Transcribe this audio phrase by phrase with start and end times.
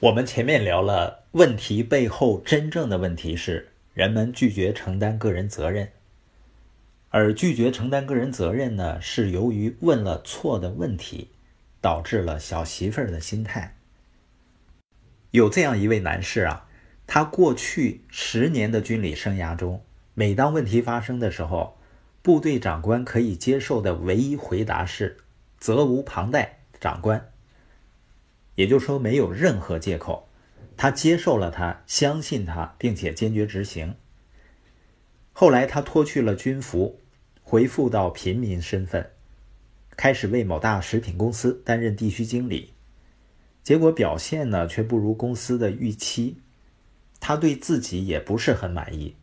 [0.00, 5.90] 我们前面聊了问题背后真正的问题是人们拒绝承担个人责任，
[7.08, 11.30] 而拒绝承担个人责任呢，是由于问了错的问题，
[11.80, 13.74] 导致了小媳妇儿的心态。
[15.32, 16.68] 有这样一位男士啊，
[17.08, 19.82] 他过去十年的军旅生涯中，
[20.14, 21.76] 每当问题发生的时候，
[22.22, 25.16] 部队长官可以接受的唯一回答是
[25.58, 27.32] “责无旁贷，长官”，
[28.58, 30.26] 也就是说没有任何借口，
[30.76, 33.94] 他接受了他，相信他，并且坚决执行。
[35.32, 36.98] 后来他脱去了军服，
[37.44, 39.12] 回复到平民身份，
[39.96, 42.72] 开始为某大食品公司担任地区经理。
[43.62, 46.38] 结果表现呢，却不如公司的预期，
[47.20, 49.14] 他对自己也不是很满意。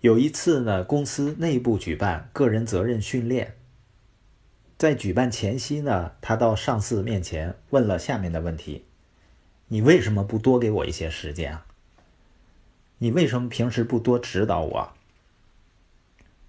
[0.00, 3.56] 有一次呢，公司内部举办个人责任训练，
[4.76, 8.84] 在举办前夕呢，他到上司面前问了下面的问题
[9.68, 11.66] ：“你为什么不多给我一些时间啊？
[12.98, 14.92] 你为什么平时不多指导我？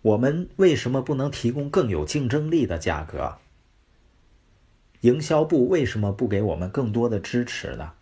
[0.01, 3.37] 我们为什么不能提供更有竞争力的价格？”
[5.01, 7.93] 营销部为什么不给我们更多的支持呢？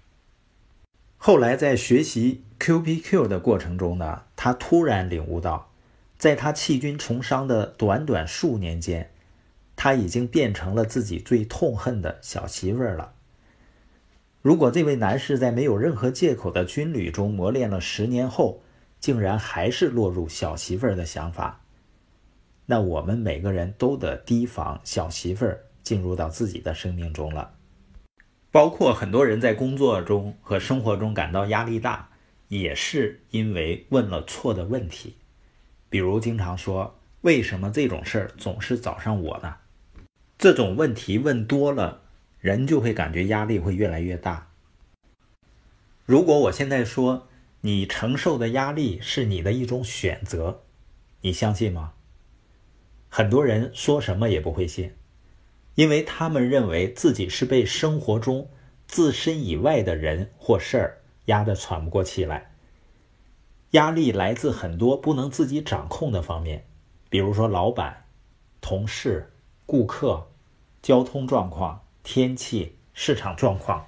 [1.17, 5.69] 后来在学习 QPQ 的过程中呢，他突然领悟到，
[6.17, 9.09] 在他弃军从商的短短数年间，
[9.83, 13.15] 他已经变成了自己最痛恨的小媳妇儿了。
[14.41, 18.63] 如果这位男士在没有任何借口的军旅中磨练了十年后，
[19.01, 21.65] 竟然还是落入小媳妇儿的想法，
[22.65, 25.59] 那我们每个人都得提防小媳妇儿。
[25.83, 27.55] 进入到自己的生命中了，
[28.51, 32.07] 包括很多人在工作中和生活中感到压力大，
[32.47, 35.17] 也是因为问了错的问题。
[35.89, 39.53] 比如经常说“为什么这种事儿总是找上我呢？”
[40.44, 42.02] 这种问题问多了，
[42.41, 44.50] 人就会感觉压力会越来越大。
[46.05, 47.30] 如果我现在说
[47.61, 50.63] 你承受的压力是你的一种选择，
[51.22, 51.94] 你相信吗？
[53.07, 54.91] 很多人说什么也不会信。
[55.75, 58.50] 因为他们认为自己是被生活中
[58.85, 60.97] 自身以外的人或事儿
[61.28, 62.51] 压得喘不过气来。
[63.72, 66.66] 压力来自很多不能自己掌控的方面，
[67.09, 68.03] 比如说老板、
[68.59, 69.31] 同事、
[69.66, 70.28] 顾客、
[70.83, 73.88] 交通状况、天气、市场状况。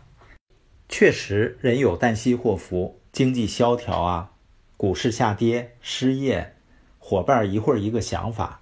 [0.88, 4.32] 确实，人有旦夕祸福，经济萧条啊，
[4.78, 6.56] 股市下跌、失业，
[6.98, 8.62] 伙伴一会儿一个想法，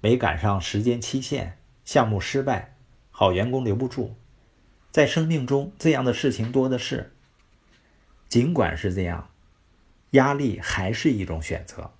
[0.00, 1.58] 没赶上时间期限。
[1.84, 2.76] 项目失败，
[3.10, 4.14] 好员工留不住，
[4.90, 7.12] 在生命中这样的事情多的是。
[8.30, 9.28] 尽管是这样，
[10.12, 11.90] 压力还是一种选择。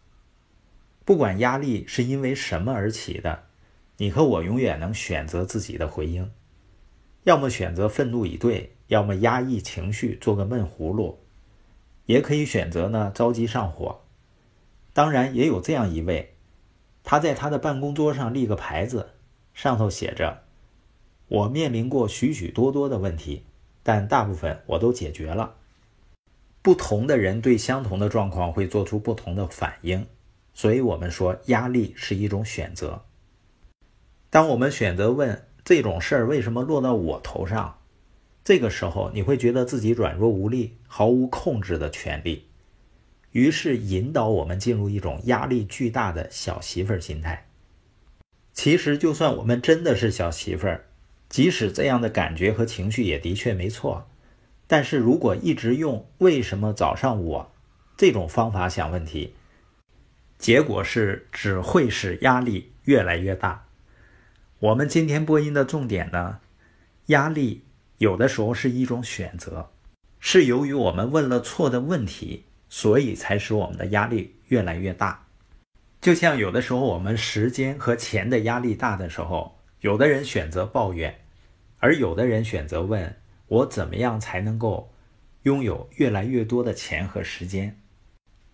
[1.05, 3.49] 不管压力是因为什么而起的，
[4.01, 6.31] 你和我永远能选择自己的回应。
[7.25, 11.19] 要么选择愤怒以对，要么压抑情绪做个闷葫芦，
[12.07, 14.01] 也可以选择呢着急上火。
[14.95, 16.35] 当然，也有这样一位，
[17.05, 19.11] 他在他的办公桌上立个牌子。
[19.53, 20.45] 上头写着
[21.29, 23.45] ：“我面临过许许多多的问题，
[23.83, 25.57] 但大部分我都解决了。”
[26.63, 30.07] 不同的人对相同的状况会做出不同的反应，
[30.55, 33.05] 所以我们说压力是一种选择。
[34.31, 37.79] 当我们选择问这种事儿为什么落到我头上，
[38.45, 42.47] 这个时候你会觉得自己软弱无力，毫无控制的权利，
[43.33, 47.49] 于是引导我们进入一种压力巨大的小媳妇儿心态。
[48.53, 50.87] 其实，就算我们真的是小媳妇儿，
[51.29, 54.09] 即使这样的感觉和情绪也的确没错，
[54.67, 57.53] 但是如果一直用“为什么找上我”
[57.97, 59.35] 这种方法想问题，
[60.39, 63.67] 结果是只会使压力越来越大。
[64.61, 66.39] 我们今天播音的重点呢，
[67.07, 67.63] 压力
[67.97, 69.71] 有的时候是一种选择，
[70.19, 75.27] 是由于我们问了错的问题，所以才使我们的压力越来越大。
[76.03, 81.19] 就像有的时候我们时间和钱的压力大的时候，有的人选择抱怨，
[81.79, 83.17] 而有的人选择问
[83.49, 84.93] 我怎么样才能够
[85.45, 87.81] 拥有越来越多的钱和时间。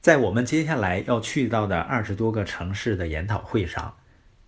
[0.01, 3.97] 在我们接下来要去到的二十多个城市的研讨会上，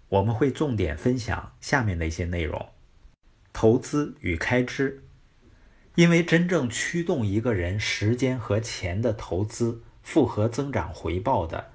[0.09, 2.69] 我们会重点分享下面的一些内容：
[3.53, 5.05] 投资与开支。
[5.95, 11.71] 因为真正驱动一个人时间和钱的投资复合增长回报的。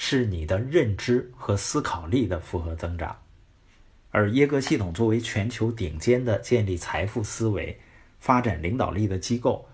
[0.00, 3.18] 是你的认知和思考力的复合增长，
[4.12, 7.80] 而耶格系统作为全球顶尖的建立财富思维、
[8.20, 9.68] 发展领导力的机构，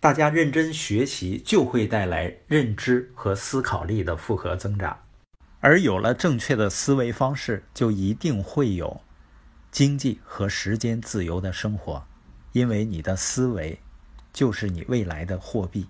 [0.00, 4.98] 大家认真学习就会带来认知和思考力的复合增长，
[5.60, 9.00] 而有了正确的思维方式，就一定会有
[9.70, 12.04] 经济和时间自由的生活。
[12.52, 13.80] 因为你的思维
[14.32, 15.86] 就是你未来的货币。